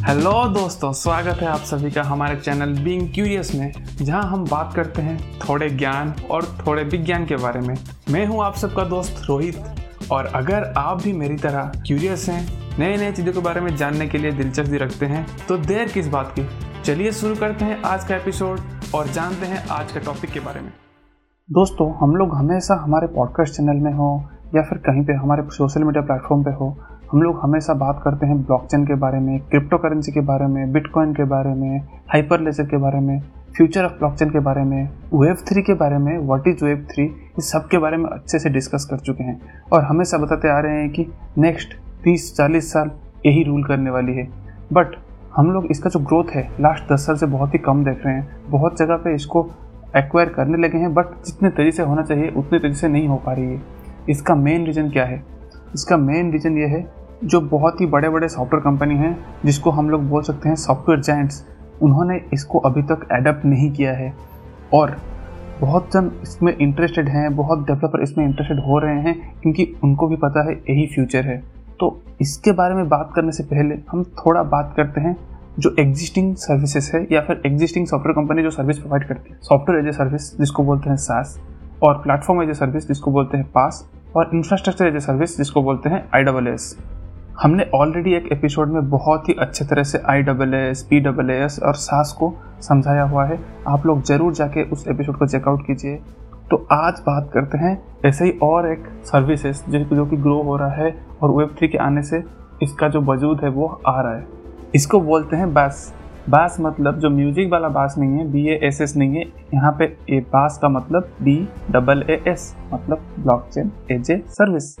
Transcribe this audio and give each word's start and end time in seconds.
Hello 0.00 0.32
दोस्तों, 0.48 0.92
स्वागत 0.92 1.40
है 1.40 1.46
आप 1.46 1.60
सभी 1.60 1.90
का 1.90 2.02
हमारे 2.02 2.36
चैनल 2.36 2.72
बीइंग 2.84 3.08
क्यूरियस 3.14 3.54
में, 3.54 3.72
जहाँ 3.96 4.22
हम 4.22 4.44
बात 4.44 4.72
करते 4.74 5.02
हैं 5.02 5.18
थोड़े 5.38 5.68
ज्ञान 5.70 6.14
और 6.30 6.44
थोड़े 6.60 6.84
विज्ञान 6.84 7.26
के 7.26 7.36
बारे 7.36 7.60
में। 7.60 7.74
मैं 8.10 8.24
हूँ 8.26 8.42
आप 8.44 8.54
सबका 8.54 8.84
दोस्त 8.84 9.20
रोहित, 9.28 9.58
और 10.12 10.26
अगर 10.26 10.64
आप 10.76 11.02
भी 11.02 11.12
मेरी 11.12 11.36
तरह 11.36 11.72
क्यूरियस 11.86 12.28
हैं 12.28 12.78
नए 12.78 12.96
नए 12.96 13.12
चीज़ों 13.12 13.32
के 13.32 13.40
बारे 13.40 13.60
में 13.60 13.74
जानने 13.76 14.06
के 14.06 14.18
लिए 14.18 14.32
दिलचस्पी 14.32 14.76
रखते 14.76 15.06
हैं 15.06 15.26
तो 15.48 15.56
देर 15.58 15.88
किस 15.88 16.08
बात 16.08 16.32
की? 16.38 16.46
चलिए 16.82 17.12
शुरू 17.12 17.34
करते 17.34 17.64
हैं 17.64 17.80
आज 17.82 18.04
का 18.04 18.16
एपिसोड 18.16 18.60
और 18.94 19.08
जानते 19.08 19.46
हैं 19.46 19.66
आज 19.68 19.92
का 19.92 20.00
टॉपिक 20.00 20.30
के 20.30 20.40
बारे 20.40 20.60
में। 20.60 20.72
दोस्तों, 21.48 21.92
हम 22.00 22.16
लोग 22.16 22.34
हमेशा 22.36 22.82
हमारे 22.84 23.06
पॉडकास्ट 23.06 23.54
चैनल 23.54 23.82
में 23.84 23.92
हो 23.92 24.14
या 24.54 24.62
फिर 24.62 24.78
कहीं 24.86 25.04
पे 25.04 25.12
हमारे 25.14 25.42
सोशल 25.50 25.84
मीडिया 25.84 26.02
प्लेटफॉर्म 26.02 26.44
पे 26.44 26.50
हो 26.50 26.76
हम 27.12 27.22
लोग 27.22 27.38
हमेशा 27.42 27.74
बात 27.74 28.00
करते 28.04 28.26
हैं 28.26 28.36
ब्लॉकचेन 28.42 28.84
के 28.86 28.94
बारे 28.94 29.18
में 29.18 29.38
क्रिप्टो 29.40 29.78
करेंसी 29.78 30.12
के 30.12 30.20
बारे 30.20 30.46
में 30.46 30.72
बिटकॉइन 30.72 31.12
के 31.14 31.24
बारे 31.24 31.54
में 31.54 31.80
हाइपर 32.12 32.40
लेजर 32.40 32.64
के 32.64 32.76
बारे 32.76 33.00
में 33.00 33.20
फ्यूचर 33.56 33.84
ऑफ़ 33.84 33.92
ब्लॉकचेन 33.92 34.30
के 34.30 34.38
बारे 34.38 34.62
में 34.64 34.88
वेब 35.14 35.36
थ्री 35.48 35.62
के 35.62 35.74
बारे 35.74 35.98
में 35.98 36.18
व्हाट 36.18 36.46
इज़ 36.48 36.64
वेब 36.64 36.86
थ्री 36.90 37.04
इस 37.38 37.50
सब 37.52 37.66
के 37.68 37.78
बारे 37.78 37.96
में 37.96 38.04
अच्छे 38.04 38.38
से 38.38 38.50
डिस्कस 38.50 38.86
कर 38.90 38.98
चुके 38.98 39.24
हैं। 39.24 39.40
और 39.72 39.84
हमेशा 39.84 40.18
बताते 40.18 40.48
आ 40.48 40.58
रहे 40.58 40.80
हैं 40.80 40.90
कि 40.90 41.06
नेक्स्ट 41.38 41.74
तीस, 42.04 42.34
चालीस 42.36 42.72
साल 42.72 42.90
यही 43.26 43.42
रूल 43.42 43.64
करने 43.64 43.90
वाली 43.90 44.14
है। 44.14 44.28
बट 44.72 44.94
हम 45.36 45.50
लोग 45.50 45.66
इसका 45.70 45.90
जो 45.90 46.00
ग्रोथ 46.00 46.30
है 46.34 46.48
लास्ट 46.60 46.92
दस 46.92 47.06
साल 47.06 47.16
से 47.16 47.26
बहुत 47.26 47.54
ही 47.54 47.58
कम 47.58 47.84
देख 47.84 48.06
रहे 48.06 48.14
हैं। 48.14 48.28
बहुत 48.48 48.78
जगह 48.78 48.96
पे 48.96 49.14
इसको 49.14 49.46
एक्वायर 49.96 50.28
करने 50.28 50.58
लगे 50.58 50.78
हैं 50.78 50.94
बट 50.94 51.06
जितने 51.26 51.50
तेज़ी 51.50 51.72
से 51.72 51.82
होना 51.82 52.02
चाहिए, 52.02 52.30
उतने 52.30 52.58
तेज़ी 52.58 52.74
से 52.74 52.88
नहीं 52.88 53.08
हो 53.08 53.16
पा 53.16 53.32
रही 53.32 53.44
है। 53.44 53.60
इसका 54.10 54.34
मेन 54.36 54.66
रीज़न 54.66 54.90
क्या 54.90 55.04
है? 55.04 55.22
इसका 55.74 55.96
मेन 55.96 56.32
रीज़न 56.32 56.58
ये 56.58 56.66
है 56.66 56.99
जो 57.22 57.40
बहुत 57.40 57.80
ही 57.80 57.86
बड़े 57.86 58.08
बड़े 58.08 58.28
सॉफ्टवेयर 58.28 58.62
कंपनी 58.64 58.94
हैं, 58.94 59.16
जिसको 59.44 59.70
हम 59.70 59.90
लोग 59.90 60.08
बोल 60.08 60.22
सकते 60.22 60.48
हैं 60.48 60.56
सॉफ्टवेयर 60.56 61.00
जैंट्स 61.00 61.44
उन्होंने 61.82 62.20
इसको 62.32 62.58
अभी 62.58 62.82
तक 62.82 63.06
एडप्ट 63.12 63.44
नहीं 63.44 63.70
किया 63.72 63.92
है। 63.92 64.12
और 64.74 64.96
बहुत 65.60 65.90
जन 65.92 66.10
इसमें 66.22 66.56
इंटरेस्टेड 66.56 67.08
हैं, 67.08 67.34
बहुत 67.36 67.66
डेवलपर 67.66 68.02
इसमें 68.02 68.24
इंटरेस्टेड 68.24 68.60
हो 68.60 68.78
रहे 68.78 69.00
हैं, 69.00 69.14
क्योंकि 69.42 69.72
उनको 69.84 70.06
भी 70.06 70.16
पता 70.16 70.44
है 70.48 70.54
यही 70.54 70.86
फ्यूचर 70.86 71.24
है। 71.24 71.36
तो 71.80 72.02
इसके 72.20 72.52
बारे 72.52 72.74
में 72.74 72.88
बात 72.88 73.12
करने 73.16 73.32
से 73.32 73.42
पहले 73.44 73.74
हम 73.90 74.04
थोड़ा 74.16 74.42
बात 74.44 74.72
करते 74.76 75.00
हैं 75.00 75.16
जो 75.58 75.74
एग्जिस्टिंग 75.78 76.34
सर्विसेज़ 76.36 76.90
है 76.96 77.06
या 77.12 77.20
फिर 77.20 77.42
एग्जिस्टिंग 77.46 77.86
सॉफ्टवेयर 77.86 78.14
कंपनी 78.14 78.42
जो 78.42 78.50
सर्विस 78.50 78.78
प्रोवाइड 78.78 79.06
करती 79.08 79.30
है। 79.30 79.38
सॉफ्टवेयर 79.42 79.80
एज 79.80 79.88
ए 79.88 79.92
सर्विस 79.92 80.36
जिसको 80.38 80.64
बोलते 80.64 80.90
हैं 80.90 80.96
सास 80.98 81.38
और 81.82 82.00
प्लेटफॉर्म 82.02 82.42
एज 82.42 82.50
ए 82.50 82.54
सर्विस 82.54 82.88
जिसको 82.88 83.10
बोलते 83.10 83.36
हैं 83.36 83.50
पास 83.54 83.84
और 84.16 84.30
इंफ्रास्ट्रक्चर 84.34 84.86
एज 84.86 84.96
ए 84.96 85.00
सर्विस 85.00 85.36
जिसको 85.36 85.62
बोलते 85.62 85.88
हैं 85.88 86.04
आई 86.14 86.24
हमने 87.42 87.64
ऑलरेडी 87.74 88.12
एक 88.14 88.26
एपिसोड 88.32 88.72
में 88.72 88.88
बहुत 88.90 89.28
ही 89.28 89.34
अच्छे 89.40 89.64
तरह 89.64 89.82
से 89.82 89.98
I 90.10 90.22
double 90.22 90.54
S 90.54 90.82
P 90.90 90.98
double 91.00 91.30
S 91.30 91.58
और 91.66 91.74
सास 91.74 92.12
को 92.18 92.32
समझाया 92.62 93.02
हुआ 93.02 93.24
है। 93.26 93.38
आप 93.68 93.86
लोग 93.86 94.02
ज़रूर 94.04 94.32
जाके 94.34 94.62
उस 94.70 94.86
एपिसोड 94.88 95.16
को 95.18 95.26
चेकआउट 95.26 95.62
कीजिए। 95.66 95.94
तो 96.50 96.56
आज 96.72 97.00
बात 97.00 97.30
करते 97.34 97.58
हैं 97.58 97.72
ऐसे 98.06 98.24
ही 98.24 98.30
और 98.42 98.70
एक 98.72 98.84
सर्विसेज़ 99.04 99.62
जो 99.70 99.84
जो 99.86 100.06
कि 100.06 100.16
ग्रो 100.16 100.40
हो 100.42 100.56
रहा 100.56 100.74
है 100.74 100.94
और 101.22 101.30
वेब 101.30 101.54
थ्री 101.58 101.68
के 101.68 101.78
आने 101.78 102.02
से 102.02 102.22
इसका 102.62 102.88
जो 102.88 103.00
वजूद 103.02 103.40
है 103.44 103.50
वो 103.50 103.68
आ 103.86 104.00
रहा 104.00 104.14
है। 104.14 104.26
इसको 104.74 105.00
बोलते 105.00 105.36
हैं 105.36 105.52
बास 105.54 105.92
बास 106.28 106.56
मतलब 106.60 106.98
जो 107.00 107.10
म्यूज़िक 107.10 107.50
वाला 107.52 107.68
बास 107.70 107.94
नहीं 107.98 108.18
है 108.18 108.30
बी 108.32 108.46
ए 108.46 108.60
एस 108.64 108.80
एस 108.80 108.96
नहीं 108.96 109.16
है, 109.16 109.24
यहाँ 109.54 109.76
पे 109.78 109.84
ए 110.10 110.20
बास 110.32 110.58
का 110.62 110.68
मतलब 110.68 111.10
बी 111.22 111.36
डबल 111.70 112.04
ए 112.10 112.22
एस 112.28 112.54
मतलब 112.72 113.06
ब्लॉकचेन 113.18 113.72
एज 113.90 114.10
ए 114.10 114.22
सर्विस 114.28 114.74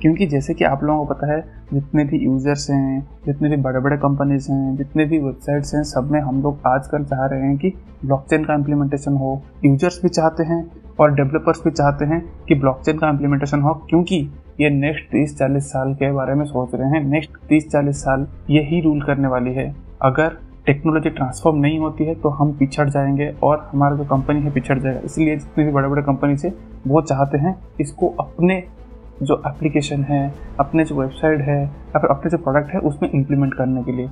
क्योंकि 0.00 0.26
जैसे 0.26 0.54
कि 0.54 0.64
आप 0.64 0.82
लोगों 0.84 1.04
को 1.06 1.14
पता 1.14 1.32
है, 1.32 1.40
जितने 1.74 2.04
भी 2.04 2.18
यूज़र्स 2.18 2.70
हैं, 2.70 3.08
जितने 3.26 3.48
भी 3.48 3.56
बड़े 3.56 3.80
बड़े 3.80 3.96
कंपनीज़ 3.96 4.50
हैं, 4.52 4.76
जितने 4.76 5.04
भी 5.04 5.18
वेबसाइट्स 5.18 5.74
हैं, 5.74 5.82
सब 5.82 6.10
में 6.10 6.20
हम 6.20 6.42
लोग 6.42 6.58
आजकल 6.66 7.04
चाह 7.04 7.26
रहे 7.26 7.42
हैं 7.42 7.56
कि 7.58 7.72
ब्लॉकचेन 8.04 8.44
का 8.44 8.54
इम्प्लीमेंटेशन 8.54 9.14
हो। 9.14 9.40
यूज़र्स 9.64 10.00
भी 10.02 10.08
चाहते 10.08 10.42
हैं 10.42 10.64
और 11.00 11.14
डेवलपर्स 11.14 11.62
भी 11.64 11.70
चाहते 11.70 12.04
हैं 12.04 12.22
कि 12.48 12.54
ब्लॉकचेन 12.54 12.98
का 12.98 13.08
इम्प्लीमेंटेशन 13.08 13.60
हो, 13.60 13.74
क्योंकि 13.88 14.28
ये 14.60 14.70
नेक्स्ट 14.70 15.04
तीस 15.04 15.36
चालीस 15.38 15.70
साल 15.70 15.94
के 15.94 16.12
बारे 16.12 16.34
में 16.34 16.44
सोच 16.44 16.74
रहे 16.74 16.90
हैं। 16.90 17.04
नेक्स्ट 17.04 17.36
तीस 17.48 17.68
चालीस 17.68 18.02
साल 18.02 18.26
यही 18.50 18.80
रूल 18.80 19.02
करने 19.02 19.28
वाली 19.28 19.52
है। 19.54 19.74
अगर 20.02 20.36
टेक्नोलॉजी 20.66 21.10
ट्रांसफॉर्म 21.10 21.58
नहीं 21.58 21.78
होती 21.78 22.04
है 22.04 22.14
तो 22.14 22.28
हम 22.28 22.52
पिछड़ 22.52 22.88
जाएँगे 22.88 23.28
और 23.42 23.68
हमारा 23.72 23.96
जो 23.96 24.04
कंपनी 24.04 24.40
है 24.40 24.50
पिछड़ 24.50 24.78
जाएगा। 24.78 25.00
इसलिए 25.04 25.36
जितने 25.36 25.64
भी 25.64 25.72
बड़े 25.72 25.88
बड़े 25.88 26.02
कंपनी 26.02 26.36
से 26.36 26.52
वो 26.86 27.02
चाहते 27.02 27.38
हैं 27.38 27.54
इसको 27.80 28.08
अपने 28.20 28.62
जो 29.22 29.42
एप्लीकेशन 29.46 30.02
है, 30.02 30.34
अपने 30.60 30.84
जो 30.84 30.94
वेबसाइट 30.94 31.40
है, 31.40 31.62
या 31.62 31.98
फिर 31.98 32.10
अपने 32.10 32.30
जो 32.30 32.38
प्रोडक्ट 32.38 32.74
है, 32.74 32.80
उसमें 32.80 33.10
इम्प्लीमेंट 33.10 33.54
करने 33.54 33.82
के 33.82 33.92
लिए। 33.92 34.08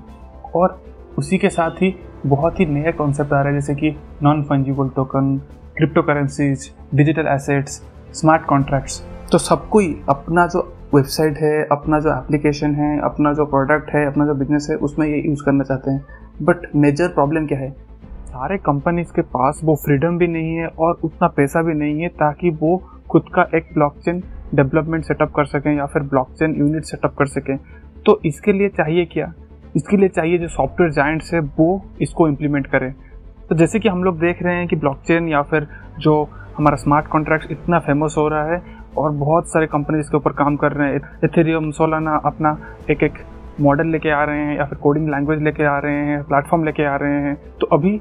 और 0.55 0.81
उसी 1.19 1.39
के 1.39 1.49
साथ 1.49 1.83
ही 1.83 1.94
बहुत 2.27 2.61
ही 2.61 2.67
नया 2.67 2.91
कॉन्सेप्ट 2.91 3.33
आ 3.33 3.41
रहा 3.41 3.49
है, 3.49 3.55
जैसे 3.55 3.75
कि 3.75 3.97
non 4.22 4.43
fungible 4.43 4.89
token 4.89 5.37
crypto 5.77 6.03
currencies 6.03 6.71
digital 6.95 7.27
assets 7.28 7.83
smart 8.12 8.45
contracts 8.45 9.03
तो 9.33 9.39
सब 9.39 9.69
कोई 9.69 10.00
अपना 10.09 10.47
जो 10.47 10.61
वेबसाइट 10.95 11.39
है, 11.39 11.62
अपना 11.72 11.99
जो 12.00 12.11
एप्लीकेशन 12.11 12.75
है, 12.75 12.99
अपना 13.00 13.33
जो 13.33 13.45
प्रोडक्ट 13.45 13.91
है, 13.91 14.06
अपना 14.06 14.27
जो 14.27 14.34
बिज़नेस 14.34 14.66
है, 14.71 14.77
उसमें 14.77 15.06
ये 15.06 15.22
यूज़ 15.28 15.43
करना 15.45 15.65
चाहते 15.65 15.91
हैं। 15.91 16.05
बट 16.43 16.66
मेजर 16.77 17.09
प्रॉब्लम 17.09 17.47
क्या 17.47 17.59
है? 17.59 17.71
सारे 18.27 18.56
कंपनीज़ 18.59 19.12
के 19.12 19.22
पास 19.22 19.61
वो 19.65 19.75
फ्रीडम 19.77 20.19
भी 20.19 20.27
नहीं 20.27 20.55
है 20.55 20.66
और 20.66 20.99
उतना 21.05 21.28
पैसा 21.28 21.62
भी 21.62 21.75
नहीं 21.75 22.00
है 22.00 22.09
ताकि 22.09 22.50
वो 22.50 22.77
खुद 23.11 23.25
का 23.34 23.47
एक 23.55 23.69
ब्लॉकचेन 23.75 24.22
डेवलपमेंट 24.55 25.05
सेटअप 25.05 25.33
कर 25.37 25.45
सकें 25.45 25.75
या 25.77 25.87
फिर 25.87 26.03
ब्लॉकचेन 26.03 26.55
यूनिट 26.55 26.84
सेटअप 26.84 27.15
कर 27.15 27.27
सकें। 27.27 27.57
तो 28.07 28.21
इसके 28.25 28.53
लिए 28.53 28.69
चाहिए 28.69 29.05
क्या? 29.05 29.33
इसके 29.77 29.97
लिए 29.97 30.09
चाहिए 30.09 30.39
जो 30.39 30.49
सॉफ्टवेयर 30.49 30.93
जाइंट्स 30.93 31.33
है, 31.34 31.41
वो 31.41 31.84
इसको 32.01 32.29
इम्प्लीमेंट 32.29 32.67
करें। 32.67 32.93
तो 33.49 33.55
जैसे 33.55 33.79
कि 33.79 33.89
हम 33.89 34.05
लोग 34.05 34.19
देख 34.19 34.43
रहे 34.43 34.55
हैं 34.55 34.67
कि 34.69 34.77
ब्लॉकचेन 34.77 35.29
या 35.29 35.43
फिर 35.43 35.67
जो 35.99 36.23
हमारा 36.57 36.77
स्मार्ट 36.77 37.07
कॉन्ट्रैक्ट 37.07 37.51
इतना 37.51 37.79
फ़ेमस 37.79 38.15
हो 38.19 38.29
रहा 38.29 38.53
है 38.53 38.62
और 38.97 39.11
बहुत 39.12 39.49
सारे 39.49 39.67
कंपनी 39.67 39.99
इसके 39.99 40.17
ऊपर 40.17 40.33
काम 40.33 40.57
कर 40.57 40.73
रहे 40.73 40.89
हैं। 40.89 41.01
एथेरियम 41.25 41.71
सोलाना 41.71 42.17
अपना 42.25 42.57
एक 42.91 43.03
एक 43.03 43.19
मॉडल 43.61 43.87
लेके 43.87 44.11
आ 44.11 44.23
रहे 44.25 44.41
हैं 44.41 44.57
या 44.57 44.65
फिर 44.65 44.78
कोडिंग 44.78 45.09
लैंग्वेज 45.09 45.43
लेके 45.43 45.65
आ 45.65 45.78
रहे 45.78 46.05
हैं 46.07 46.23
प्लेटफॉर्म 46.25 46.65
लेके 46.65 46.84
आ 46.84 46.97
रहे 46.97 47.21
हैं। 47.23 47.37
तो 47.61 47.67
अभी 47.67 48.01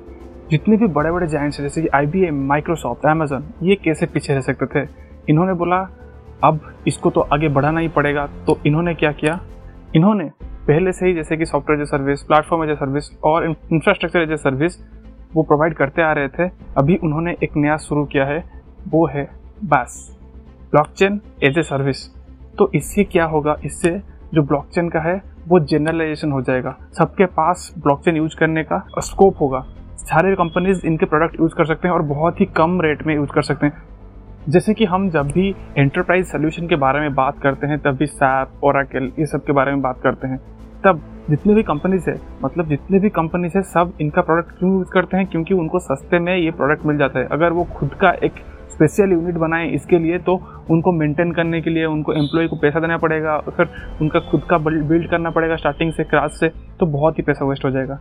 जितने 0.52 0.78
भी 0.78 0.88
बड़े 0.88 1.12
बड़े 1.12 1.28
जाइंट्स 1.28 1.60
हैं, 1.60 1.66
जैसे 1.68 1.82
कि 1.82 1.88
I 1.88 2.06
B 2.06 2.24
M 2.24 2.48
Microsoft 2.48 3.06
Amazon 3.06 3.44
ये 3.64 3.76
कैसे 3.76 4.06
पीछे 4.06 4.34
रह 4.34 4.42
सकते 4.42 4.66
थे? 4.66 4.88
इन्होंने 5.30 5.54
बोला 5.54 5.82
अब 6.44 6.60
इसको 6.88 7.10
तो 7.10 7.22
आगे 7.24 7.50
बढ़ाना 7.50 7.80
ही 7.80 7.88
पड़ेगा। 7.88 8.26
तो 8.48 8.58
इन्होंने 8.66 8.94
क्या 8.94 9.12
किया? 9.12 9.40
इन्होंने 9.96 10.30
पहले 10.68 10.92
से 10.92 11.08
ही 11.08 11.14
जैसे 11.14 11.38
कि 11.38 11.46
software 11.46 11.82
as 11.82 11.88
service 11.88 12.24
platform 12.24 12.64
as 12.64 12.70
a 12.70 12.76
service 12.76 13.10
और 13.24 13.46
इंफ्रास्ट्रक्चर 13.48 14.20
एज 14.20 14.32
ए 14.32 14.38
सर्विस 14.38 14.78
वो 15.36 15.44
प्रोवाइड 15.44 15.74
करते 15.74 16.02
आ 16.02 16.12
रहे 16.12 16.28
थे। 16.30 16.50
अभी 16.78 16.96
उन्होंने 16.96 17.36
एक 17.44 17.56
नया 17.58 17.78
शुरू 17.78 18.06
किया 18.06 18.26
है, 18.26 18.44
वो 18.88 19.06
है 19.08 19.30
बास 19.64 20.18
ब्लॉकचेन 20.72 21.20
एज 21.44 21.58
ए 21.58 21.62
सर्विस 21.62 22.08
तो 22.58 22.70
इससे 22.76 23.04
क्या 23.04 23.26
होगा? 23.26 23.56
इससे 23.66 23.90
जो 24.34 24.42
ब्लॉकचेन 24.42 24.90
का 24.90 25.00
है, 25.00 25.22
वो 25.48 25.60
जनरलाइजेशन 25.62 26.32
हो 26.32 26.42
जाएगा। 26.42 26.76
सबके 26.94 27.26
पास 27.26 27.74
ब्लॉकचेन 27.80 28.18
यूज़ 28.18 28.36
करने 28.38 28.64
का 28.64 28.86
स्कोप 29.00 29.42
होगा। 29.42 29.66
सारे 30.00 30.34
कंपनीज़ 30.36 30.86
इनके 30.88 31.06
प्रोडक्ट 31.06 31.40
यूज़ 31.40 31.56
कर 31.56 31.66
सकते 31.66 31.88
हैं 31.88 31.96
और 31.96 32.02
बहुत 32.06 32.42
ही 32.42 32.46
कम 32.58 32.80
रेट 32.82 33.06
में 33.08 33.16
यूज़ 33.16 33.32
कर 33.32 33.42
सकते 33.42 33.66
हैं। 33.66 33.84
जैसे 34.50 34.74
कि 34.74 34.86
हम 34.86 35.10
जब 35.10 35.28
भी 35.28 35.48
एंटरप्राइज 35.78 36.26
सोल्यूशन 36.26 36.68
के 36.68 36.76
बारे 36.76 37.00
में 37.00 37.14
बात 37.16 37.40
करते 37.44 37.68
हैं, 37.68 37.78
तब 37.80 37.96
भी 37.96 38.06
सैप 38.06 38.64
ओराकल 38.64 39.12
ये 39.20 39.26
सब 39.26 39.44
के 39.46 39.54
बारे 39.54 39.72
में 39.72 39.82
बात 39.82 40.00
करते 40.04 40.28
हैं। 40.28 40.38
तब 40.84 41.02
जितने 41.30 41.54
भी 41.54 41.64
कंपनीज़ 41.64 42.10
है 42.10 42.16
मतलब 42.44 42.68
जितने 42.68 43.00
भी 43.00 43.10
कंपनीज़ 43.10 43.58
है, 43.58 43.62
सब 43.64 43.94
इनका 44.02 44.22
प्रोडक्ट 44.22 44.52
क्यों 44.60 44.72
यूज़ 44.74 44.90
करते 44.94 45.18
हैं? 45.18 45.26
क्योंकि 45.28 45.54
उनको 45.54 45.80
सस्ते 45.80 46.20
में 46.20 46.36
ये 46.36 46.52
प्रोडक्ट 46.52 46.86
मिल 46.86 46.98
जाता 46.98 47.20
है। 47.20 47.28
अगर 47.32 47.52
वो 47.52 47.64
खुद 47.76 47.94
का 47.94 48.12
एक 48.24 48.34
स्पेशल 48.70 49.12
यूनिट 49.12 49.36
बनाएँ 49.36 49.70
इसके 49.70 50.00
लिए 50.00 50.18
तो 50.20 50.36
उनको 50.72 50.92
मेंटेन 50.92 51.32
करने 51.32 51.62
के 51.62 51.70
लिए, 51.70 51.86
उनको 51.86 52.14
एम्प्लॉय 52.14 52.48
को 52.48 52.56
पैसा 52.56 52.80
देना 52.80 52.98
पड़ेगा। 52.98 53.38
फिर 53.50 53.70
उनका 54.02 54.20
खुद 54.22 54.44
का 54.50 54.58
बिल्ड 54.58 55.10
करना 55.10 55.30
पड़ेगा 55.30 55.56
स्टार्टिंग 55.56 55.94
से 55.94 56.04
क्रैश 56.04 56.40
से 56.40 56.52
तो 56.80 56.86
बहुत 56.88 57.18
ही 57.18 57.24
पैसा 57.24 57.46
वेस्ट 57.46 57.66
हो 57.66 57.72
जाएगा। 57.72 58.00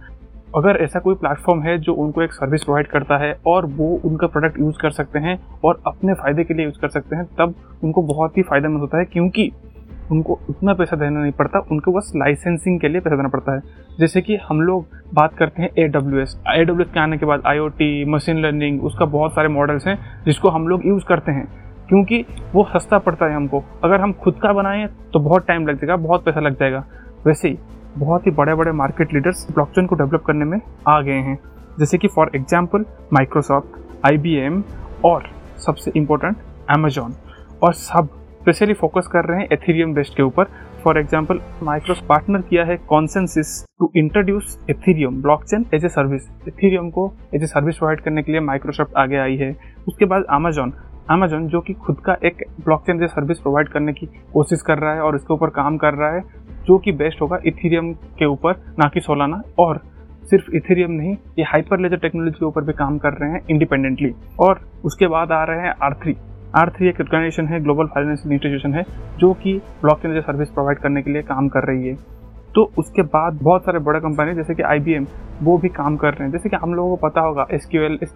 अगर 0.54 0.76
ऐसा 0.76 0.98
कोई 1.00 1.14
प्लेटफॉर्म 1.14 1.62
है 1.62 1.76
जो 1.78 1.92
उनको 1.94 2.22
एक 2.22 2.32
सर्विस 2.32 2.64
प्रोवाइड 2.64 2.86
करता 2.86 3.16
है 3.18 3.32
और 3.46 3.66
वो 3.68 3.88
उनका 4.04 4.26
प्रोडक्ट 4.26 4.58
यूज़ 4.60 4.76
कर 4.80 4.90
सकते 4.92 5.18
हैं 5.18 5.38
और 5.64 5.80
अपने 5.86 6.14
फ़ायदे 6.14 6.44
के 6.44 6.54
लिए 6.54 6.66
यूज़ 6.66 6.78
कर 6.80 6.88
सकते 6.88 7.16
हैं, 7.16 7.24
तब 7.38 7.54
उनको 7.84 8.02
बहुत 8.04 8.36
ही 8.38 8.42
फ़ायदेमंद 8.42 8.80
होता 8.80 8.98
है 8.98 9.04
क्योंकि 9.04 9.50
उनको 10.10 10.38
उतना 10.50 10.72
पैसा 10.74 10.96
देना 10.96 11.20
नहीं 11.20 11.32
पड़ता, 11.32 11.58
उनको 11.72 11.92
बस 11.92 12.12
लाइसेंसिंग 12.16 12.78
के 12.80 12.88
लिए 12.88 13.00
पैसा 13.00 13.16
देना 13.16 13.28
पड़ता 13.28 13.54
है। 13.54 13.60
जैसे 13.98 14.20
कि 14.22 14.36
हम 14.48 14.60
लोग 14.60 14.86
बात 15.14 15.34
करते 15.34 15.62
हैं 15.62 15.70
A 15.78 15.86
W 15.88 16.20
S 16.20 16.36
A 16.48 16.64
W 16.64 16.86
S 16.86 16.92
के 16.94 17.00
आने 17.00 17.18
के 17.18 17.26
बाद 17.26 17.42
I 17.46 17.58
O 17.58 17.68
T 17.70 18.04
machine 18.04 18.42
learning 18.42 18.82
उसका 18.84 19.04
बहुत 19.08 19.34
सारे 19.34 19.48
मॉडल्स 19.50 19.86
हैं 19.86 19.98
जिसको 20.26 20.48
हम 20.48 20.68
लोग 20.68 20.86
यूज़ 20.86 21.04
करते 21.04 21.32
हैं 21.32 21.46
क्योंकि 21.88 22.24
वो 22.52 22.64
सस्ता 22.68 22.98
पड़ता 22.98 23.26
है 23.26 23.34
हमको। 23.34 23.62
अगर 23.84 24.00
हम 24.00 24.12
खुद 24.14 24.38
का 24.42 24.52
बनाएँ 24.52 24.86
तो 25.12 25.20
बहुत 25.20 25.46
टाइम 25.46 25.66
लग 25.66 25.76
जाएगा, 25.76 25.96
बहुत 25.98 26.24
पैसा 26.24 26.40
लग 26.40 26.58
जाएगा। 26.58 26.84
वैसे 27.26 27.48
ही 27.48 27.58
बहुत 27.96 28.26
ही 28.26 28.30
बड़े 28.32 28.54
बड़े 28.54 28.72
मार्केट 28.72 29.12
लीडर्स 29.14 29.46
ब्लॉकचेन 29.50 29.86
को 29.86 29.94
डेवलप 29.94 30.22
करने 30.26 30.44
में 30.44 30.60
आ 30.88 31.00
गए 31.00 31.20
हैं। 31.20 31.38
जैसे 31.78 31.98
कि 31.98 32.08
फॉर 32.08 32.30
एग्ज़ाम्पल 32.36 32.84
माइक्रोसॉफ्ट 33.12 34.06
आईबीएम 34.06 34.62
और 35.04 35.30
सबसे 35.66 35.92
इम्पोर्टेंट 35.96 36.36
अमेजोन 36.70 37.14
और 37.62 37.72
सब 37.74 38.08
स्पेशली 38.40 38.74
फोकस 38.74 39.06
कर 39.12 39.24
रहे 39.24 39.40
हैं 39.40 39.48
एथीरियम 39.52 39.94
बेस्ड 39.94 40.16
के 40.16 40.22
ऊपर। 40.22 40.44
फॉर 40.84 40.98
एग्ज़ाम्पल 40.98 41.40
माइक्रोस 41.62 42.02
पार्टनर 42.08 42.40
किया 42.40 42.64
है 42.64 42.76
ConsenSys 42.88 43.62
to 43.78 43.90
introduce 43.96 44.58
Ethereum 44.70 45.20
blockchain 45.22 45.64
as 45.74 45.84
a 45.84 45.88
service 45.88 46.28
Ethereum 46.48 46.90
को 46.90 47.12
एज 47.34 47.42
ए 47.42 47.46
सर्विस 47.46 47.78
प्रोवाइड 47.78 48.00
करने 48.00 48.22
के 48.22 48.32
लिए 48.32 48.40
माइक्रोसॉफ्ट 48.42 48.96
आगे 48.96 49.16
आई 49.18 49.36
है। 49.36 49.54
उसके 49.88 50.04
बाद 50.04 50.24
अमेजोन 50.30 50.72
अमेजोन 51.10 51.46
जो 51.48 51.60
कि 51.60 51.72
खुद 51.76 51.96
का 52.04 52.16
एक 52.24 52.44
ब्लॉकचेन 52.64 53.02
एज 53.02 53.10
सर्विस 53.10 53.38
प्रोवाइड 53.38 53.68
करने 53.68 53.92
की 53.92 54.06
कोशिश 54.32 54.62
कर 54.62 54.78
रहा 54.78 54.94
है 54.94 55.00
और 55.00 55.16
इसके 55.16 55.34
ऊपर 55.34 55.50
काम 55.52 55.76
कर 55.76 55.94
रहा 55.94 56.10
है। 56.10 56.22
जो 56.66 56.78
कि 56.78 56.92
बेस्ट 56.92 57.20
होगा 57.22 57.38
इथीरियम 57.46 57.92
के 58.18 58.26
ऊपर, 58.26 58.52
ना 58.78 58.88
कि 58.88 59.00
सोलाना 59.00 59.42
और 59.58 59.80
सिर्फ़ 60.24 60.50
इथेरियम 60.56 60.90
नहीं, 60.90 61.16
ये 61.38 61.44
हाइपर 61.44 61.80
लेजर 61.80 61.96
टेक्नोलॉजी 61.96 62.38
के 62.38 62.46
ऊपर 62.46 62.64
भी 62.64 62.72
काम 62.72 62.98
कर 62.98 63.12
रहे 63.12 63.30
हैं 63.30 63.40
इंडिपेंडेंटली 63.50 64.12
और 64.40 64.60
उसके 64.84 65.06
बाद 65.06 65.32
आ 65.32 65.42
रहे 65.44 65.60
हैं 65.60 65.74
आर 65.82 65.94
थ्री 65.94 66.16
आर 66.56 66.70
थ्री 66.70 66.88
एक 66.88 67.00
ऑर्गेनाइजेशन 67.00 67.46
है 67.46 67.60
ग्लोबल 67.60 67.86
फाइनेंशियल 67.86 68.32
इंस्टीट्यूशन 68.32 68.74
है, 68.74 68.84
जो 69.18 69.32
कि 69.32 69.54
ब्लॉकचेन 69.82 70.20
सर्विस 70.20 70.50
प्रोवाइड 70.50 70.78
करने 70.78 71.02
के 71.02 71.10
लिए 71.10 71.22
काम 71.22 71.48
कर 71.48 71.64
रही 71.64 71.88
है। 71.88 71.94
तो 72.54 72.70
उसके 72.78 73.02
बाद 73.02 73.38
बहुत 73.42 73.64
सारे 73.64 73.78
बड़े 73.78 74.00
कंपनी 74.00 74.34
जैसे 74.34 74.54
कि 74.54 74.62
आईबीएम 74.62 75.06
वो 75.42 75.56
भी 75.58 75.68
काम 75.68 75.96
कर 75.96 76.10
रहे 76.10 76.24
हैं। 76.24 76.30
जैसे 76.32 76.48
कि 76.48 76.56
हम 76.56 76.74
लोगों 76.74 76.96
को 76.96 77.08
पता 77.08 77.20
होगा 77.20 77.46
एस 77.50 77.66
क्यू 77.70 77.82
एल 77.82 77.98
एस 78.02 78.14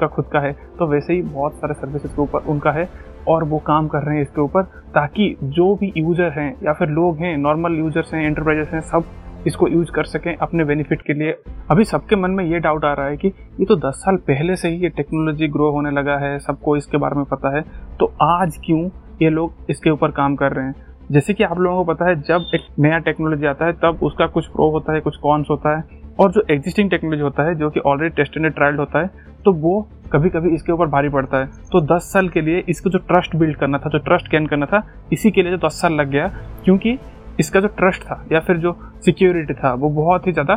का 0.00 0.06
खुद 0.06 0.24
का 0.24 0.40
है। 0.40 0.52
तो 0.78 0.86
वैसे 0.86 1.12
ही 1.12 1.22
बहुत 1.22 1.54
सारे 1.54 1.74
सर्विसेज़ 1.74 2.12
के 2.12 2.22
ऊपर 2.22 2.38
उनका 2.38 2.70
है। 2.70 2.88
और 3.28 3.44
वो 3.44 3.58
काम 3.58 3.88
कर 3.88 4.02
रहे 4.02 4.16
हैं 4.16 4.22
इसके 4.22 4.40
ऊपर, 4.40 4.62
ताकि 4.94 5.36
जो 5.42 5.74
भी 5.74 5.92
यूज़र 5.96 6.30
हैं 6.30 6.54
या 6.64 6.72
फिर 6.72 6.88
लोग 6.90 7.18
हैं 7.18 7.36
नॉर्मल 7.38 7.78
यूज़र्स 7.78 8.14
हैं 8.14 8.24
एंटरप्राइजेस 8.26 8.68
हैं, 8.72 8.80
सब 8.82 9.04
इसको 9.46 9.68
यूज़ 9.68 9.90
कर 9.90 10.04
सकें 10.04 10.34
अपने 10.36 10.64
बेनिफिट 10.64 11.02
के 11.02 11.12
लिए। 11.12 11.36
अभी 11.70 11.84
सबके 11.84 12.16
मन 12.16 12.30
में 12.30 12.44
ये 12.44 12.58
डाउट 12.58 12.84
आ 12.84 12.92
रहा 12.92 13.06
है 13.06 13.16
कि 13.16 13.28
ये 13.28 13.64
तो 13.66 13.76
10 13.78 13.94
साल 13.96 14.16
पहले 14.28 14.56
से 14.56 14.68
ही 14.68 14.76
ये 14.76 14.88
टेक्नोलॉजी 14.90 15.48
ग्रो 15.48 15.70
होने 15.70 15.90
लगा 15.90 16.16
है, 16.18 16.38
सबको 16.38 16.76
इसके 16.76 16.98
बारे 16.98 17.16
में 17.16 17.24
पता 17.24 17.56
है 17.56 17.64
तो 18.00 18.12
आज 18.22 18.58
क्यों 18.64 18.88
ये 19.22 19.30
लोग 19.30 19.70
इसके 19.70 19.90
ऊपर 19.90 20.10
काम 20.10 20.36
कर 20.36 20.52
रहे 20.52 20.66
हैं? 20.66 20.74
जैसे 21.12 21.34
कि 21.34 21.44
आप 21.44 21.58
लोगों 21.58 21.84
को 21.84 21.92
पता 21.92 22.08
है, 22.08 22.20
जब 22.22 22.50
एक 22.54 22.60
नया 22.78 22.98
टेक्नोलॉजी 23.00 23.46
आता 23.46 23.66
है, 23.66 23.72
तब 23.74 23.98
उसका 24.02 24.26
कुछ 24.26 24.46
प्रो 24.46 24.70
होता 24.70 24.92
है, 24.92 25.00
कुछ 25.00 25.16
कॉन्स 25.16 25.50
होता 25.50 25.76
है। 25.76 26.01
और 26.18 26.30
जो 26.32 26.42
एग्जिस्टिंग 26.50 26.90
टेक्नोलॉजी 26.90 27.22
होता 27.22 27.42
है, 27.42 27.54
जो 27.54 27.70
कि 27.70 27.80
ऑलरेडी 27.80 28.14
टेस्टेड 28.16 28.44
एंड 28.44 28.54
ट्रायल्ड 28.54 28.80
होता 28.80 29.00
है 29.00 29.30
तो 29.44 29.52
वो 29.54 29.80
कभी 30.12 30.28
कभी 30.30 30.54
इसके 30.54 30.72
ऊपर 30.72 30.86
भारी 30.86 31.08
पड़ता 31.08 31.38
है। 31.38 31.46
तो 31.72 31.80
10 31.86 32.12
साल 32.12 32.28
के 32.28 32.40
लिए 32.40 32.62
इसको 32.68 32.90
जो 32.90 32.98
ट्रस्ट 33.00 33.34
बिल्ड 33.36 33.56
करना 33.56 33.78
था, 33.78 33.88
जो 33.88 33.98
ट्रस्ट 33.98 34.30
गेन 34.30 34.46
करना 34.46 34.66
था, 34.66 34.82
इसी 35.12 35.30
के 35.30 35.42
लिए 35.42 35.52
जो 35.52 35.58
10 35.58 35.80
साल 35.82 35.92
लग 35.92 36.10
गया, 36.10 36.26
क्योंकि 36.64 36.98
इसका 37.40 37.60
जो 37.60 37.68
ट्रस्ट 37.70 38.02
था 38.02 38.24
या 38.32 38.40
फिर 38.40 38.56
जो 38.56 38.76
सिक्योरिटी 39.04 39.54
था, 39.54 39.72
वो 39.74 39.88
बहुत 39.90 40.26
ही 40.26 40.32
ज़्यादा 40.32 40.56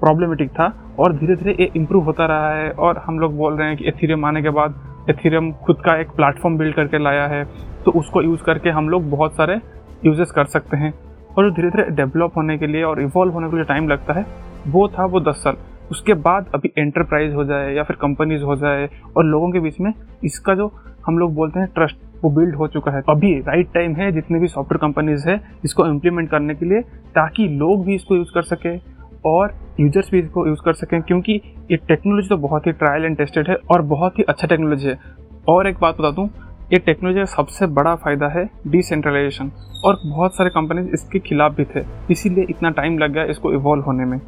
प्रॉब्लमेटिक 0.00 0.50
था 0.50 0.66
और 0.98 1.12
धीरे 1.16 1.36
धीरे 1.36 1.56
ये 1.60 1.70
इम्प्रूव 1.76 2.04
होता 2.04 2.26
रहा 2.26 2.50
है 2.52 2.70
और 2.70 2.98
हम 2.98 3.18
लोग 3.20 3.36
बोल 3.36 3.56
रहे 3.56 3.68
हैं 3.68 3.76
कि 3.76 3.88
एथीरियम 3.88 4.24
आने 4.24 4.42
के 4.42 4.50
बाद 4.50 4.74
एथीरियम 5.10 5.50
खुद 5.66 5.80
का 5.84 5.96
एक 6.00 6.10
प्लेटफॉर्म 6.10 6.58
बिल्ड 6.58 6.74
करके 6.74 6.98
लाया 6.98 7.26
है। 7.26 7.44
तो 7.84 7.90
उसको 7.92 8.22
यूज़ 8.22 8.42
करके 8.42 8.70
हम 8.70 8.88
लोग 8.88 9.10
बहुत 9.10 9.36
सारे 9.36 9.60
यूजेस 10.04 10.30
कर 10.30 10.44
सकते 10.46 10.76
हैं। 10.76 10.92
और 11.30 11.44
जो 11.44 11.54
धीरे 11.56 11.70
धीरे 11.70 11.90
डेवलप 11.92 12.36
होने 12.36 12.58
के 12.58 12.66
लिए 12.66 12.82
और 12.82 13.00
इवॉल्व 13.02 13.32
होने 13.32 13.48
के 13.50 13.56
लिए 13.56 13.64
टाइम 13.64 13.88
लगता 13.88 14.12
है 14.14 14.24
वो 14.66 14.86
था 14.88 15.04
वो 15.06 15.20
दस 15.22 15.42
साल। 15.44 15.56
उसके 15.90 16.14
बाद 16.20 16.50
अभी 16.54 16.70
एंटरप्राइज 16.78 17.34
हो 17.34 17.44
जाए 17.44 17.74
या 17.74 17.82
फिर 17.82 17.96
कंपनीज़ 17.96 18.42
हो 18.42 18.56
जाए 18.56 18.88
और 19.16 19.24
लोगों 19.24 19.50
के 19.52 19.60
बीच 19.60 19.80
में 19.80 19.92
इसका 20.24 20.54
जो 20.54 20.72
हम 21.06 21.18
लोग 21.18 21.34
बोलते 21.34 21.60
हैं 21.60 21.68
ट्रस्ट 21.74 21.96
वो 22.22 22.30
बिल्ड 22.30 22.54
हो 22.56 22.66
चुका 22.68 22.92
है। 22.92 23.02
अभी 23.10 23.32
राइट 23.40 23.72
टाइम 23.74 23.94
है 23.94 24.10
जितने 24.12 24.38
भी 24.38 24.48
सॉफ्टवेयर 24.48 24.78
कंपनीज़ 24.80 25.28
है, 25.28 25.40
इसको 25.64 25.86
इम्प्लीमेंट 25.86 26.30
करने 26.30 26.54
के 26.54 26.66
लिए 26.66 26.80
ताकि 27.14 27.48
लोग 27.50 27.84
भी 27.86 27.94
इसको 27.94 28.16
यूज़ 28.16 28.32
कर 28.34 28.42
सकें 28.44 28.78
और 29.26 29.54
यूज़र्स 29.80 30.10
भी 30.12 30.18
इसको 30.18 30.46
यूज़ 30.46 30.60
कर 30.64 30.72
सकें, 30.74 31.00
क्योंकि 31.02 31.40
ये 31.70 31.76
टेक्नोलॉजी 31.78 32.28
तो 32.28 32.36
बहुत 32.38 32.66
ही 32.66 32.72
ट्रायल 32.72 33.04
एंड 33.04 33.16
टेस्टेड 33.16 33.48
है 33.48 33.56
और 33.70 33.82
बहुत 33.84 34.18
ही 34.18 34.24
अच्छा 34.24 34.46
टेक्नोलॉजी 34.46 34.88
है। 34.88 34.98
और 35.48 35.66
एक 35.66 35.78
बात 35.80 35.94
बता 35.94 36.10
दूँ, 36.10 36.28
ये 36.72 36.78
टेक्नोलॉजी 36.78 37.18
का 37.18 37.24
सबसे 37.26 37.66
बड़ा 37.68 37.94
फ़ायदा 37.96 38.28
है 38.28 38.48
डिसेंट्रलाइजेशन 38.68 39.50
और 39.84 39.98
बहुत 40.06 40.36
सारे 40.36 40.50
कंपनीज़ 40.50 40.88
इसके 40.94 41.18
खिलाफ 41.20 41.56
भी 41.56 41.64
थे, 41.66 41.84
इसीलिए 42.10 42.46
इतना 42.50 42.70
टाइम 42.72 42.98
लग 42.98 43.12
गया 43.12 43.24
इसको 43.26 43.52
इवॉल्व 43.52 43.84
होने 43.84 44.04
में। 44.04 44.20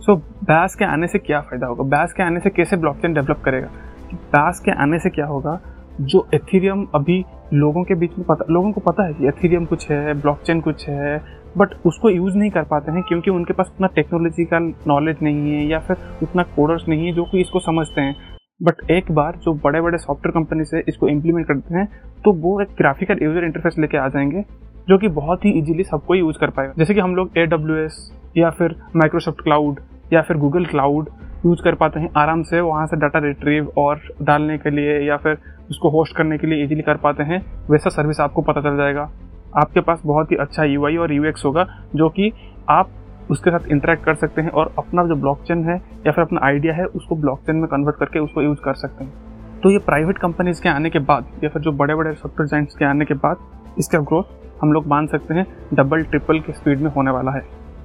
सो 0.00 0.14
बैस 0.16 0.74
के 0.74 0.84
आने 0.84 1.06
से 1.06 1.18
क्या 1.18 1.40
फ़ायदा 1.40 1.66
होगा? 1.66 1.84
बैस 1.86 2.12
के 2.12 2.22
आने 2.22 2.40
से 2.40 2.50
कैसे 2.50 2.76
ब्लॉकचेन 2.76 3.14
डेवलप 3.14 3.42
करेगा? 3.44 3.68
बैस 4.14 4.60
के 4.60 4.70
आने 4.72 4.98
से 4.98 5.10
क्या 5.10 5.26
होगा? 5.26 5.60
जो 6.00 6.26
एथीरियम 6.34 6.86
अभी 6.94 7.24
लोगों 7.54 7.82
के 7.84 7.94
बीच 7.94 8.10
में 8.18 8.26
पता, 8.26 8.44
लोगों 8.50 8.70
को 8.72 8.80
पता 8.80 9.06
है 9.06 9.14
कि 9.14 9.26
एथीरियम 9.28 9.64
कुछ 9.64 9.90
है 9.90 10.14
ब्लॉकचेन 10.20 10.60
कुछ 10.60 10.88
है 10.88 11.18
बट 11.58 11.74
उसको 11.86 12.10
यूज़ 12.10 12.36
नहीं 12.36 12.50
कर 12.50 12.62
पाते 12.62 12.92
हैं 12.92 13.02
क्योंकि 13.02 13.30
उनके 13.30 13.52
पास 13.52 13.70
उतना 13.74 13.86
टेक्नोलॉजी 13.94 14.44
का 14.44 14.58
नॉलेज 14.58 15.16
नहीं 15.22 15.52
है 15.52 15.66
या 15.66 15.78
फिर 15.78 15.96
उतना 16.22 16.42
कोडर्स 16.56 16.88
नहीं 16.88 17.06
है 17.06 17.12
जो 17.12 17.24
कि 17.24 17.40
इसको 17.40 17.60
समझते 17.60 18.00
हैं। 18.00 18.16
बट 18.60 18.90
एक 18.90 19.10
बार 19.12 19.36
जो 19.36 19.54
बड़े 19.64 19.80
बड़े 19.80 19.98
सॉफ्टवेयर 19.98 20.34
कंपनी 20.34 20.64
से 20.64 20.82
इसको 20.88 21.08
इम्प्लीमेंट 21.08 21.46
करते 21.46 21.74
हैं 21.74 21.86
तो 22.24 22.32
वो 22.32 22.60
एक 22.60 22.74
ग्राफिकल 22.78 23.18
यूज़र 23.22 23.44
इंटरफेस 23.44 23.76
लेके 23.78 23.98
आ 23.98 24.08
जाएँगे, 24.08 24.44
जो 24.88 24.98
कि 24.98 25.08
बहुत 25.10 25.44
ही 25.44 25.50
इजीली 25.50 25.84
सबको 25.84 26.14
यूज़ 26.14 26.38
कर 26.38 26.50
पाएगा। 26.50 26.72
जैसे 26.78 26.94
कि 26.94 27.00
हम 27.00 27.14
लोग 27.16 27.30
AWS 27.38 28.02
या 28.36 28.50
फिर 28.50 28.74
माइक्रोसॉफ्ट 28.96 29.40
क्लाउड 29.40 29.80
या 30.12 30.22
फिर 30.22 30.36
गूगल 30.36 30.64
क्लाउड 30.64 31.08
यूज़ 31.46 31.62
कर 31.62 31.74
पाते 31.74 32.00
हैं 32.00 32.10
आराम 32.16 32.42
से, 32.42 32.60
वहाँ 32.60 32.86
से 32.86 32.96
डाटा 32.96 33.18
रिट्रीव 33.18 33.72
और 33.78 34.00
डालने 34.22 34.58
के 34.58 34.70
लिए 34.70 34.98
या 35.00 35.16
फिर 35.16 35.38
उसको 35.70 35.90
होस्ट 35.90 36.16
करने 36.16 36.38
के 36.38 36.46
लिए 36.46 36.64
इजीली 36.64 36.82
कर 36.82 36.96
पाते 36.96 37.22
हैं, 37.22 37.40
वैसा 37.70 37.90
सर्विस 37.90 38.20
आपको 38.20 38.42
पता 38.42 38.60
चल 38.60 38.76
जाएगा। 38.76 39.10
आपके 39.56 39.80
पास 39.80 40.02
बहुत 40.06 40.32
ही 40.32 40.36
अच्छा 40.36 40.64
यूआई 40.64 40.96
और 40.96 41.12
यूएक्स 41.12 41.44
होगा, 41.44 41.66
जो 41.96 42.08
कि 42.08 42.32
आप 42.68 42.90
उसके 43.30 43.50
साथ 43.50 43.66
इंटरेक्ट 43.68 44.04
कर 44.04 44.14
सकते 44.14 44.42
हैं 44.42 44.50
और 44.50 44.72
अपना 44.78 45.04
जो 45.04 45.14
ब्लॉकचेन 45.14 45.64
है 45.64 45.76
या 46.06 46.12
फिर 46.12 46.24
अपना 46.24 46.40
आइडिया 46.44 46.74
है, 46.74 46.84
उसको 46.86 47.16
ब्लॉकचेन 47.16 47.56
में 47.56 47.66
कन्वर्ट 47.66 47.96
करके 47.96 48.18
उसको 48.18 48.42
यूज़ 48.42 48.58
कर 48.58 48.74
सकते 48.74 49.04
हैं। 49.04 49.60
तो 49.60 49.70
ये 49.70 49.78
प्राइवेट 49.78 50.18
कंपनीज़ 50.18 50.62
के 50.62 50.68
आने 50.68 50.90
के 50.90 50.98
बाद 51.00 51.26
या 51.44 51.50
फिर 51.50 51.62
जो 51.62 51.72
बड़े 51.72 51.94
बड़े 51.94 52.12
सॉफ्टवेयर 52.12 52.48
जाइंट्स 52.48 52.74
के 52.74 52.84
आने 52.84 53.04
के 53.04 53.14
बाद, 53.14 53.36
इसका 53.78 53.98
ग्रोथ 54.00 54.62
हम 54.62 54.72
लोग 54.72 54.86
मान 54.86 55.06
सकते 55.06 55.34
हैं 55.34 55.46
डबल 55.74 56.02
ट्रिपल 56.02 56.40
के 56.40 56.52
स्पीड 56.52 56.80
में 56.80 56.90
होने 56.90 57.10
वाला 57.10 57.32
है। 57.32 57.42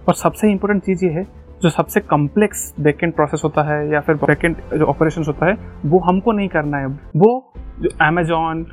और 0.07 0.13
सबसे 0.13 0.51
इंपॉर्टेंट 0.51 0.83
चीज़ 0.83 1.05
ये 1.05 1.11
है 1.11 1.27
जो 1.61 1.69
सबसे 1.69 1.99
कम्प्लेक्स 1.99 2.75
बैकेंड 2.79 3.13
प्रोसेस 3.13 3.41
होता 3.43 3.61
है 3.61 3.91
या 3.91 3.99
फिर 3.99 4.15
बैकेंड 4.15 4.55
जो 4.73 4.85
ऑपरेशन 4.85 5.23
होता 5.27 5.45
है, 5.45 5.57
वो 5.85 5.99
हमको 5.99 6.31
नहीं 6.31 6.47
करना 6.47 6.77
है। 6.77 6.87
वो 7.15 7.53
जो 7.55 7.89
अमेजोन 8.01 8.65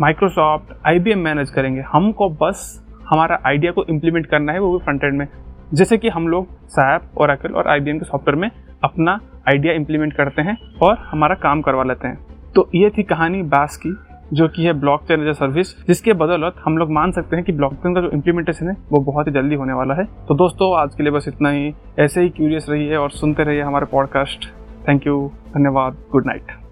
माइक्रोसॉफ्ट 0.00 0.86
आईबीएम 0.86 1.18
मैनेज 1.18 1.50
करेंगे। 1.50 1.80
हमको 1.80 2.28
बस 2.30 2.86
हमारा 3.12 3.38
आइडिया 3.46 3.72
को 3.72 3.84
इम्प्लीमेंट 3.84 4.26
करना 4.26 4.52
है 4.52 4.58
वो 4.58 4.78
भी 4.78 4.84
फ्रंट 4.84 5.04
एंड 5.04 5.18
में। 5.18 5.28
जैसे 5.74 5.98
कि 5.98 6.08
हम 6.08 6.28
लोग 6.28 6.46
सैप 6.66 7.02
और 7.18 7.30
और 7.30 7.68
आईबीएम 7.68 7.98
के 7.98 8.04
सॉफ्टवेयर 8.04 8.36
में 8.36 8.50
अपना 8.84 9.20
आइडिया 9.48 9.74
इम्प्लीमेंट 9.74 10.12
करते 10.12 10.42
हैं 10.42 10.56
और 10.82 10.98
हमारा 10.98 11.34
काम 11.34 11.60
करवा 11.60 11.84
लेते 11.84 12.08
हैं। 12.08 12.26
तो 12.54 12.70
ये 12.74 12.90
थी 12.90 13.02
कहानी 13.02 13.42
बास 13.42 13.76
की। 13.76 13.96
जो 14.32 14.48
कि 14.48 14.64
है 14.64 14.72
ब्लॉक 14.72 15.02
चेन 15.02 15.28
एज 15.28 15.36
सर्विस 15.36 15.86
जिसके 15.86 16.12
बदौलत 16.12 16.54
हम 16.64 16.78
लोग 16.78 16.90
मान 16.90 17.12
सकते 17.12 17.36
हैं 17.36 17.44
कि 17.44 17.52
ब्लॉक 17.52 17.74
चेन 17.74 17.94
का 17.94 18.00
जो 18.00 18.10
इम्प्लीमेंटेशन 18.10 18.68
है, 18.68 18.76
वो 18.92 19.00
बहुत 19.00 19.26
ही 19.26 19.32
जल्दी 19.32 19.54
होने 19.54 19.72
वाला 19.72 19.94
है। 19.94 20.04
तो 20.04 20.34
दोस्तों, 20.34 20.78
आज 20.78 20.94
के 20.94 21.02
लिए 21.02 21.12
बस 21.12 21.28
इतना 21.28 21.50
ही। 21.50 21.74
ऐसे 21.98 22.22
ही 22.22 22.28
क्यूरियस 22.28 22.66
रहिए 22.70 22.96
और 22.96 23.10
सुनते 23.10 23.44
रहिए 23.44 23.62
हमारे 23.62 23.86
पॉडकास्ट 23.86 24.52
थैंक 24.88 25.06
यू 25.06 25.30
धन्यवाद 25.48 25.96
गुड 26.12 26.26
नाइट 26.26 26.65